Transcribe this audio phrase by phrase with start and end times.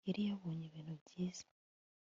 [0.07, 1.45] Yari yabonye ibintu byiza